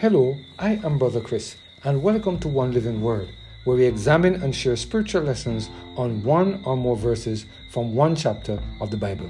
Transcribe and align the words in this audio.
Hello, 0.00 0.34
I 0.58 0.80
am 0.82 0.96
Brother 0.96 1.20
Chris, 1.20 1.56
and 1.84 2.02
welcome 2.02 2.38
to 2.38 2.48
One 2.48 2.72
Living 2.72 3.02
Word, 3.02 3.28
where 3.64 3.76
we 3.76 3.84
examine 3.84 4.42
and 4.42 4.56
share 4.56 4.74
spiritual 4.74 5.24
lessons 5.24 5.68
on 5.94 6.22
one 6.22 6.62
or 6.64 6.74
more 6.74 6.96
verses 6.96 7.44
from 7.68 7.94
one 7.94 8.16
chapter 8.16 8.58
of 8.80 8.90
the 8.90 8.96
Bible. 8.96 9.28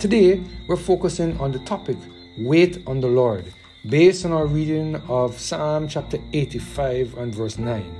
Today, 0.00 0.42
we're 0.66 0.74
focusing 0.74 1.38
on 1.38 1.52
the 1.52 1.60
topic 1.60 1.96
Wait 2.36 2.82
on 2.88 2.98
the 2.98 3.06
Lord, 3.06 3.52
based 3.88 4.24
on 4.24 4.32
our 4.32 4.46
reading 4.46 4.96
of 5.06 5.38
Psalm 5.38 5.86
chapter 5.86 6.18
85 6.32 7.16
and 7.18 7.32
verse 7.32 7.56
9. 7.56 7.94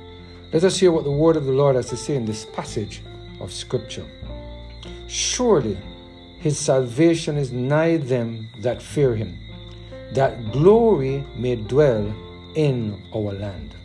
Let 0.51 0.65
us 0.65 0.77
hear 0.77 0.91
what 0.91 1.05
the 1.05 1.11
word 1.11 1.37
of 1.37 1.45
the 1.45 1.53
Lord 1.53 1.77
has 1.77 1.87
to 1.91 1.95
say 1.95 2.17
in 2.17 2.25
this 2.25 2.43
passage 2.43 3.01
of 3.39 3.53
Scripture. 3.53 4.05
Surely 5.07 5.77
his 6.39 6.59
salvation 6.59 7.37
is 7.37 7.53
nigh 7.53 7.95
them 7.95 8.49
that 8.59 8.81
fear 8.81 9.15
him 9.15 9.39
that 10.13 10.51
glory 10.51 11.23
may 11.35 11.55
dwell 11.55 12.13
in 12.55 13.01
our 13.15 13.33
land. 13.33 13.75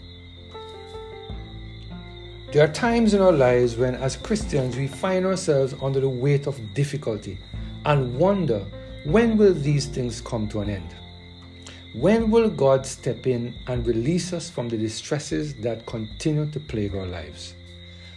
There 2.53 2.65
are 2.65 2.73
times 2.73 3.15
in 3.15 3.21
our 3.21 3.33
lives 3.33 3.77
when, 3.77 3.95
as 3.95 4.17
Christians, 4.17 4.77
we 4.77 4.89
find 4.89 5.27
ourselves 5.27 5.75
under 5.83 6.01
the 6.01 6.09
weight 6.09 6.47
of 6.47 6.59
difficulty 6.75 7.39
and 7.85 8.17
wonder 8.19 8.65
when 9.05 9.37
will 9.37 9.55
these 9.55 9.87
things 9.87 10.21
come 10.21 10.49
to 10.49 10.61
an 10.61 10.71
end? 10.71 10.95
When 11.95 12.31
will 12.31 12.51
God 12.51 12.85
step 12.85 13.27
in 13.27 13.55
and 13.67 13.87
release 13.87 14.33
us 14.33 14.51
from 14.51 14.69
the 14.69 14.77
distresses 14.77 15.55
that 15.57 15.87
continue 15.87 16.51
to 16.51 16.61
plague 16.61 16.95
our 16.95 17.07
lives? 17.07 17.55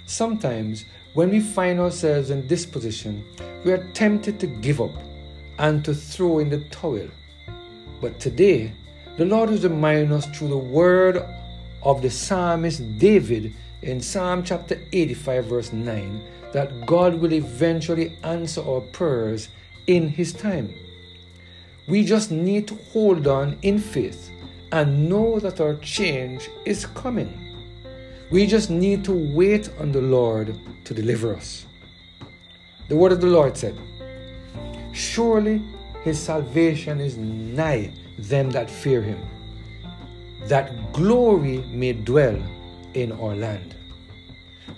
Sometimes, 0.05 0.85
when 1.13 1.29
we 1.29 1.39
find 1.39 1.79
ourselves 1.79 2.29
in 2.29 2.48
this 2.48 2.65
position, 2.65 3.23
we 3.63 3.71
are 3.71 3.87
tempted 3.93 4.39
to 4.39 4.48
give 4.48 4.81
up 4.81 4.91
and 5.59 5.84
to 5.85 5.93
throw 5.93 6.39
in 6.39 6.49
the 6.49 6.59
towel 6.65 7.07
but 8.02 8.20
today, 8.20 8.74
the 9.18 9.26
Lord 9.26 9.52
is 9.52 9.63
reminding 9.63 10.12
us 10.12 10.26
through 10.26 10.49
the 10.49 10.57
word 10.57 11.24
of 11.84 12.02
the 12.02 12.10
psalmist 12.10 12.98
David 12.98 13.54
in 13.84 14.02
Psalm 14.02 14.44
chapter 14.44 14.80
85, 14.91 15.46
verse 15.46 15.71
9, 15.71 16.22
that 16.52 16.85
God 16.85 17.16
will 17.16 17.34
eventually 17.34 18.18
answer 18.24 18.62
our 18.62 18.82
prayers 18.82 19.49
in 19.88 20.10
His 20.10 20.34
time. 20.34 20.74
We 21.88 22.04
just 22.04 22.32
need 22.32 22.68
to 22.70 22.76
hold 22.91 23.27
on 23.27 23.57
in 23.62 23.79
faith 23.79 24.32
and 24.72 25.10
know 25.10 25.40
that 25.40 25.60
our 25.60 25.76
change 25.76 26.49
is 26.66 26.85
coming. 26.88 27.38
We 28.32 28.48
just 28.48 28.70
need 28.70 29.04
to 29.05 29.12
wait 29.35 29.70
on 29.79 29.91
the 29.91 30.02
Lord 30.02 30.57
to 30.85 30.94
deliver 30.94 31.35
us. 31.35 31.66
The 32.88 32.96
word 32.96 33.12
of 33.12 33.22
the 33.22 33.27
Lord 33.27 33.57
said, 33.57 33.77
Surely 34.94 35.62
his 36.04 36.20
salvation 36.20 36.99
is 36.99 37.18
nigh 37.18 37.94
them 38.18 38.49
that 38.52 38.70
fear 38.70 39.02
him, 39.02 39.20
that 40.46 40.94
glory 40.94 41.60
may 41.71 41.94
dwell 41.94 42.41
in 42.94 43.12
our 43.12 43.35
land. 43.35 43.76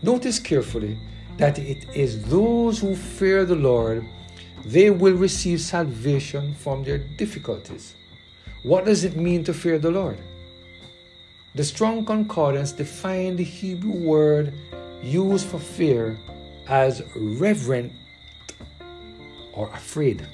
Notice 0.01 0.39
carefully 0.39 0.97
that 1.37 1.57
it 1.57 1.85
is 1.95 2.23
those 2.25 2.79
who 2.79 2.95
fear 2.95 3.45
the 3.45 3.55
Lord, 3.55 4.05
they 4.65 4.89
will 4.89 5.15
receive 5.15 5.61
salvation 5.61 6.53
from 6.53 6.83
their 6.83 6.99
difficulties. 6.99 7.95
What 8.63 8.85
does 8.85 9.03
it 9.03 9.15
mean 9.15 9.43
to 9.45 9.53
fear 9.53 9.79
the 9.79 9.91
Lord? 9.91 10.17
The 11.55 11.63
Strong 11.63 12.05
Concordance 12.05 12.71
defines 12.71 13.37
the 13.37 13.43
Hebrew 13.43 13.91
word 13.91 14.53
used 15.01 15.47
for 15.47 15.59
fear 15.59 16.17
as 16.67 17.03
reverent 17.15 17.91
or 19.53 19.69
afraid. 19.69 20.25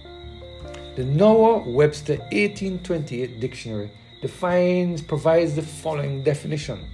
The 0.99 1.05
Noah 1.05 1.59
Webster 1.59 2.17
1828 2.33 3.39
dictionary 3.39 3.89
defines, 4.21 5.01
provides 5.01 5.55
the 5.55 5.61
following 5.61 6.23
definition. 6.23 6.85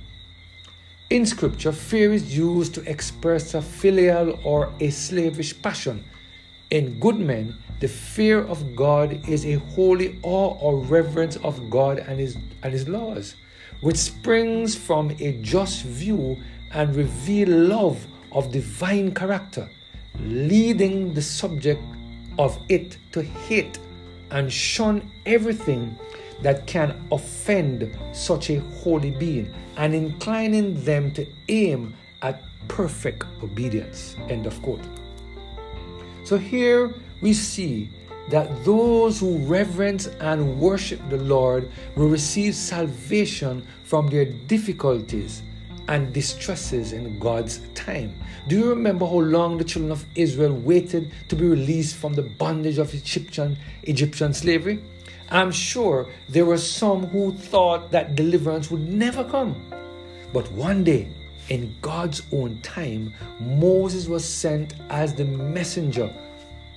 In 1.10 1.26
scripture, 1.26 1.72
fear 1.72 2.14
is 2.14 2.38
used 2.38 2.76
to 2.76 2.88
express 2.88 3.56
a 3.56 3.64
filial 3.64 4.40
or 4.44 4.72
a 4.80 4.92
slavish 4.92 5.60
passion. 5.60 6.04
In 6.70 7.00
good 7.00 7.20
men, 7.20 7.58
the 7.80 7.88
fear 7.88 8.44
of 8.44 8.76
God 8.76 9.28
is 9.28 9.44
a 9.44 9.54
holy 9.74 10.20
awe 10.22 10.56
or 10.60 10.78
reverence 10.78 11.38
of 11.38 11.72
God 11.72 11.98
and 11.98 12.20
his, 12.20 12.38
and 12.62 12.72
his 12.72 12.88
laws, 12.88 13.34
which 13.82 13.98
springs 13.98 14.76
from 14.76 15.10
a 15.20 15.32
just 15.42 15.82
view 15.82 16.38
and 16.74 16.96
reveal 16.96 17.50
love 17.50 18.06
of 18.32 18.52
divine 18.52 19.16
character, 19.16 19.68
leading 20.20 21.16
the 21.16 21.24
subject 21.24 21.82
of 22.38 22.60
it 22.70 22.98
to 23.12 23.24
hate 23.24 23.80
and 24.32 24.52
shun 24.52 25.12
everything 25.26 25.98
that 26.42 26.68
can 26.68 26.96
offend 27.12 27.98
such 28.14 28.50
a 28.50 28.60
holy 28.84 29.12
being 29.12 29.54
and 29.78 29.94
inclining 29.94 30.84
them 30.84 31.12
to 31.12 31.26
aim 31.50 31.94
at 32.22 32.42
perfect 32.68 33.26
obedience. 33.44 34.16
End 34.30 34.46
of 34.46 34.62
quote. 34.62 34.82
So 36.24 36.38
here 36.38 36.94
we 37.22 37.34
see 37.34 37.90
that 38.30 38.66
those 38.66 39.20
who 39.20 39.38
reverence 39.46 40.08
and 40.20 40.60
worship 40.60 41.00
the 41.10 41.18
Lord 41.18 41.70
will 41.96 42.10
receive 42.10 42.56
salvation 42.56 43.66
from 43.84 44.08
their 44.08 44.26
difficulties 44.26 45.44
and 45.88 46.14
distresses 46.14 46.94
in 46.94 47.20
God's 47.20 47.62
time. 47.74 48.14
Do 48.48 48.58
you 48.58 48.70
remember 48.70 49.06
how 49.06 49.20
long 49.20 49.58
the 49.58 49.64
children 49.64 49.92
of 49.92 50.06
Israel 50.16 50.54
waited 50.54 51.12
to 51.30 51.36
be 51.36 51.46
released 51.46 51.96
from 51.96 52.14
the 52.14 52.24
bondage 52.24 52.78
of 52.78 52.94
Egyptian 52.94 53.58
Egyptian 53.84 54.34
slavery? 54.34 54.84
I'm 55.30 55.52
sure 55.52 56.08
there 56.30 56.46
were 56.46 56.58
some 56.58 57.08
who 57.08 57.34
thought 57.34 57.92
that 57.92 58.16
deliverance 58.16 58.70
would 58.70 58.88
never 58.88 59.24
come. 59.24 59.56
But 60.34 60.52
one 60.52 60.84
day, 60.84 61.08
in 61.50 61.76
God's 61.82 62.22
own 62.32 62.60
time, 62.62 63.14
Moses 63.40 64.08
was 64.08 64.26
sent 64.26 64.74
as 64.90 65.14
the 65.14 65.26
messenger 65.26 66.14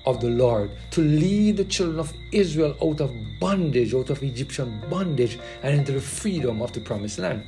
of 0.07 0.21
the 0.21 0.31
Lord 0.31 0.71
to 0.93 1.03
lead 1.03 1.59
the 1.59 1.65
children 1.65 1.99
of 1.99 2.13
Israel 2.33 2.77
out 2.83 3.01
of 3.01 3.13
bondage, 3.39 3.95
out 3.95 4.11
of 4.11 4.23
Egyptian 4.23 4.81
bondage, 4.89 5.39
and 5.63 5.79
into 5.79 5.93
the 5.93 6.01
freedom 6.01 6.63
of 6.63 6.73
the 6.73 6.81
promised 6.81 7.19
land. 7.19 7.45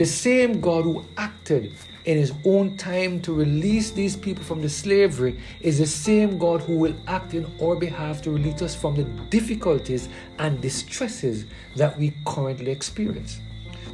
The 0.00 0.06
same 0.06 0.62
God 0.62 0.84
who 0.84 1.04
acted 1.18 1.74
in 2.06 2.16
his 2.16 2.32
own 2.46 2.78
time 2.78 3.20
to 3.20 3.34
release 3.34 3.90
these 3.90 4.16
people 4.16 4.42
from 4.42 4.62
the 4.62 4.68
slavery 4.70 5.38
is 5.60 5.76
the 5.76 5.86
same 5.86 6.38
God 6.38 6.62
who 6.62 6.78
will 6.78 6.94
act 7.06 7.34
in 7.34 7.46
our 7.62 7.76
behalf 7.76 8.22
to 8.22 8.30
release 8.30 8.62
us 8.62 8.74
from 8.74 8.94
the 8.94 9.04
difficulties 9.28 10.08
and 10.38 10.58
distresses 10.62 11.44
that 11.76 11.98
we 11.98 12.14
currently 12.24 12.70
experience. 12.70 13.40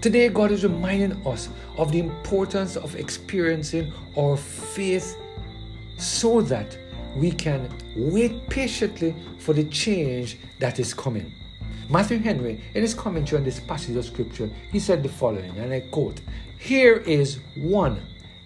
Today, 0.00 0.28
God 0.28 0.53
is 0.53 0.62
reminding 0.62 1.27
us 1.27 1.49
of 1.77 1.91
the 1.91 1.99
importance 1.99 2.77
of 2.77 2.95
experiencing 2.95 3.93
our 4.16 4.37
faith 4.37 5.19
so 5.99 6.41
that 6.41 6.78
we 7.16 7.33
can 7.33 7.69
wait 7.97 8.49
patiently 8.49 9.12
for 9.39 9.55
the 9.55 9.65
change 9.65 10.39
that 10.61 10.78
is 10.78 10.95
coming. 10.95 11.33
Matthew 11.89 12.19
Henry, 12.19 12.61
in 12.75 12.83
his 12.83 12.95
commentary 12.95 13.39
on 13.39 13.45
this 13.45 13.61
passage 13.61 13.95
of 13.95 14.05
scripture, 14.05 14.51
he 14.73 14.81
said 14.81 15.03
the 15.05 15.09
following, 15.09 15.57
and 15.57 15.73
I 15.73 15.81
quote 15.81 16.21
Here 16.59 16.97
is 16.97 17.39
one 17.55 18.01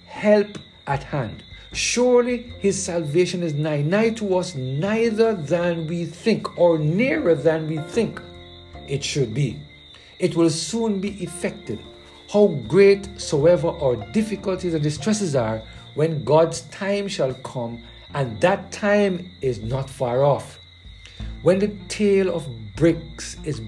help 0.06 0.58
at 0.86 1.02
hand. 1.04 1.42
Surely 1.72 2.52
his 2.58 2.82
salvation 2.82 3.42
is 3.42 3.54
nigh, 3.54 3.80
nigh 3.80 4.10
to 4.10 4.36
us, 4.36 4.54
neither 4.54 5.34
than 5.34 5.86
we 5.86 6.04
think, 6.04 6.58
or 6.58 6.78
nearer 6.78 7.34
than 7.34 7.66
we 7.66 7.78
think 7.78 8.20
it 8.86 9.02
should 9.02 9.32
be. 9.32 9.58
It 10.18 10.36
will 10.36 10.50
soon 10.50 11.00
be 11.00 11.22
effected. 11.22 11.78
How 12.30 12.48
great 12.68 13.08
soever 13.18 13.68
our 13.68 13.96
difficulties 14.12 14.74
and 14.74 14.82
distresses 14.82 15.34
are, 15.34 15.62
when 15.94 16.24
God's 16.24 16.62
time 16.62 17.08
shall 17.08 17.32
come, 17.34 17.82
and 18.12 18.38
that 18.40 18.70
time 18.70 19.30
is 19.40 19.60
not 19.60 19.88
far 19.88 20.24
off. 20.24 20.59
When 21.42 21.58
the 21.58 21.68
tale 21.88 22.34
of 22.34 22.46
bricks 22.76 23.38
is 23.44 23.62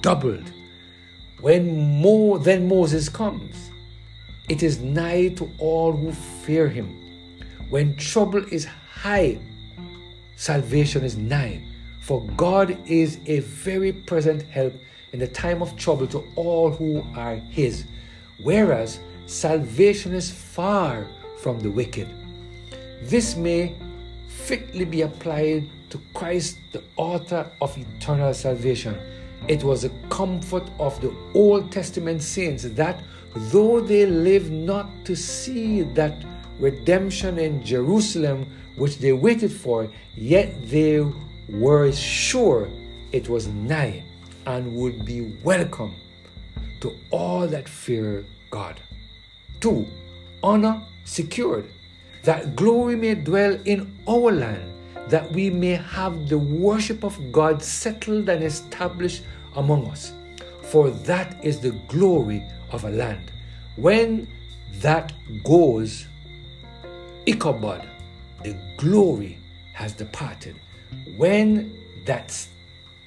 doubled, 0.00 0.50
when 1.40 2.00
more 2.00 2.40
than 2.40 2.68
Moses 2.68 3.08
comes, 3.08 3.70
it 4.48 4.64
is 4.64 4.80
nigh 4.80 5.28
to 5.36 5.48
all 5.58 5.92
who 5.92 6.10
fear 6.10 6.68
him. 6.68 6.88
When 7.68 7.94
trouble 7.94 8.44
is 8.50 8.64
high, 8.64 9.38
salvation 10.34 11.04
is 11.04 11.16
nigh. 11.16 11.62
For 12.00 12.26
God 12.36 12.76
is 12.88 13.20
a 13.26 13.38
very 13.38 13.92
present 13.92 14.42
help 14.42 14.74
in 15.12 15.20
the 15.20 15.28
time 15.28 15.62
of 15.62 15.76
trouble 15.76 16.08
to 16.08 16.24
all 16.34 16.70
who 16.70 17.04
are 17.14 17.36
his, 17.36 17.84
whereas 18.42 18.98
salvation 19.26 20.12
is 20.12 20.28
far 20.28 21.06
from 21.38 21.60
the 21.60 21.70
wicked. 21.70 22.08
This 23.02 23.36
may 23.36 23.76
fitly 24.50 24.84
be 24.84 25.02
applied 25.02 25.70
to 25.90 26.00
Christ, 26.12 26.58
the 26.72 26.82
author 26.96 27.48
of 27.60 27.78
eternal 27.78 28.34
salvation. 28.34 28.98
It 29.46 29.62
was 29.62 29.84
a 29.84 29.90
comfort 30.08 30.68
of 30.80 31.00
the 31.00 31.14
Old 31.34 31.70
Testament 31.70 32.20
saints 32.20 32.64
that 32.64 33.00
though 33.52 33.80
they 33.80 34.06
lived 34.06 34.50
not 34.50 34.88
to 35.04 35.14
see 35.14 35.82
that 35.94 36.24
redemption 36.58 37.38
in 37.38 37.62
Jerusalem 37.64 38.44
which 38.74 38.98
they 38.98 39.12
waited 39.12 39.52
for, 39.52 39.88
yet 40.16 40.68
they 40.68 41.06
were 41.48 41.92
sure 41.92 42.68
it 43.12 43.28
was 43.28 43.46
nigh. 43.46 44.02
and 44.46 44.74
would 44.74 45.04
be 45.04 45.36
welcome 45.44 45.94
to 46.80 46.96
all 47.10 47.46
that 47.46 47.68
fear 47.68 48.24
God. 48.50 48.80
Two, 49.60 49.86
honor 50.42 50.82
secured, 51.04 51.66
that 52.22 52.56
glory 52.56 52.96
may 52.96 53.14
dwell 53.14 53.58
in 53.64 53.96
our 54.08 54.32
land, 54.32 54.72
that 55.08 55.30
we 55.32 55.50
may 55.50 55.76
have 55.76 56.28
the 56.28 56.38
worship 56.38 57.04
of 57.04 57.18
God 57.32 57.62
settled 57.62 58.28
and 58.28 58.44
established 58.44 59.24
among 59.56 59.86
us. 59.88 60.12
For 60.62 60.90
that 60.90 61.44
is 61.44 61.60
the 61.60 61.72
glory 61.88 62.44
of 62.70 62.84
a 62.84 62.90
land. 62.90 63.32
When 63.76 64.28
that 64.80 65.12
goes, 65.42 66.06
Ichabod, 67.26 67.88
the 68.44 68.56
glory 68.76 69.38
has 69.72 69.92
departed. 69.92 70.56
When 71.16 71.76
that 72.06 72.30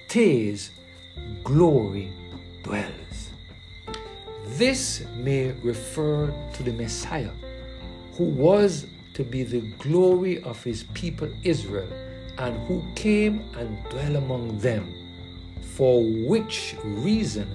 stays, 0.08 0.72
glory 1.44 2.12
dwells. 2.64 3.30
This 4.46 5.04
may 5.16 5.52
refer 5.64 6.34
to 6.54 6.64
the 6.64 6.74
Messiah, 6.74 7.32
who 8.14 8.26
was 8.26 8.86
to 9.14 9.24
be 9.24 9.44
the 9.44 9.62
glory 9.80 10.42
of 10.44 10.64
his 10.64 10.84
people 10.94 11.30
Israel, 11.44 11.88
and 12.38 12.56
who 12.68 12.84
came 12.96 13.44
and 13.58 13.78
dwelt 13.90 14.16
among 14.16 14.58
them, 14.60 14.94
for 15.62 16.04
which 16.04 16.76
reason 16.84 17.48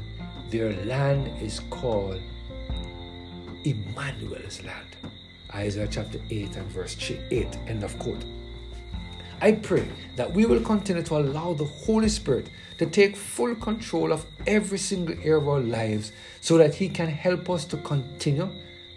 their 0.50 0.72
land 0.84 1.30
is 1.42 1.60
called 1.70 2.20
Emmanuel's 3.64 4.62
land. 4.62 4.96
Isaiah 5.54 5.88
chapter 5.90 6.20
8 6.30 6.56
and 6.56 6.66
verse 6.66 6.96
8, 7.30 7.58
end 7.66 7.82
of 7.82 7.98
quote. 7.98 8.24
I 9.40 9.52
pray 9.52 9.88
that 10.16 10.32
we 10.32 10.46
will 10.46 10.60
continue 10.60 11.02
to 11.04 11.16
allow 11.16 11.54
the 11.54 11.64
Holy 11.64 12.08
Spirit 12.08 12.50
to 12.78 12.86
take 12.86 13.16
full 13.16 13.54
control 13.54 14.12
of 14.12 14.26
every 14.46 14.78
single 14.78 15.14
area 15.20 15.38
of 15.38 15.48
our 15.48 15.60
lives 15.60 16.12
so 16.40 16.58
that 16.58 16.74
He 16.74 16.88
can 16.88 17.08
help 17.08 17.48
us 17.48 17.64
to 17.66 17.76
continue 17.78 18.48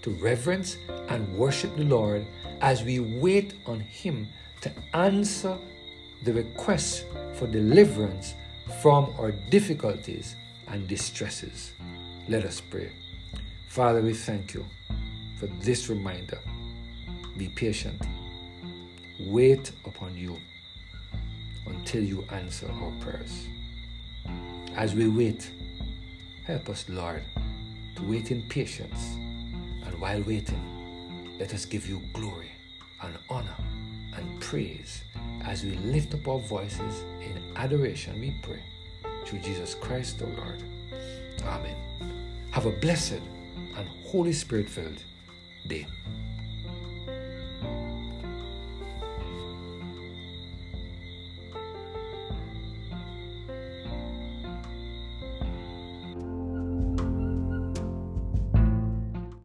to 0.01 0.09
reverence 0.11 0.77
and 1.09 1.31
worship 1.35 1.75
the 1.77 1.83
Lord 1.83 2.25
as 2.61 2.83
we 2.83 2.99
wait 2.99 3.55
on 3.65 3.79
Him 3.79 4.27
to 4.61 4.71
answer 4.93 5.57
the 6.23 6.33
requests 6.33 7.03
for 7.33 7.47
deliverance 7.47 8.35
from 8.81 9.13
our 9.17 9.31
difficulties 9.31 10.35
and 10.67 10.87
distresses. 10.87 11.73
Let 12.29 12.45
us 12.45 12.61
pray. 12.61 12.91
Father, 13.67 14.01
we 14.01 14.13
thank 14.13 14.53
you 14.53 14.65
for 15.37 15.47
this 15.59 15.89
reminder. 15.89 16.39
Be 17.37 17.47
patient. 17.49 18.01
Wait 19.19 19.71
upon 19.85 20.15
you 20.15 20.37
until 21.65 22.03
you 22.03 22.25
answer 22.31 22.71
our 22.71 22.91
prayers. 22.99 23.47
As 24.75 24.93
we 24.93 25.07
wait, 25.07 25.49
help 26.45 26.69
us, 26.69 26.87
Lord, 26.87 27.23
to 27.95 28.03
wait 28.03 28.31
in 28.31 28.43
patience. 28.43 29.15
And 29.85 29.99
while 29.99 30.21
waiting, 30.21 30.70
let 31.41 31.55
us 31.55 31.65
give 31.65 31.89
you 31.89 31.99
glory 32.13 32.51
and 33.01 33.17
honor 33.27 33.55
and 34.15 34.39
praise 34.39 35.01
as 35.43 35.63
we 35.63 35.71
lift 35.77 36.13
up 36.13 36.27
our 36.27 36.37
voices 36.37 37.03
in 37.19 37.35
adoration, 37.55 38.19
we 38.21 38.29
pray. 38.43 38.61
Through 39.25 39.39
Jesus 39.39 39.73
Christ, 39.73 40.21
our 40.21 40.27
Lord. 40.27 40.61
Amen. 41.43 41.75
Have 42.51 42.67
a 42.67 42.71
blessed 42.71 43.21
and 43.75 43.89
Holy 44.05 44.33
Spirit 44.33 44.69
filled 44.69 45.01
day. 45.65 45.87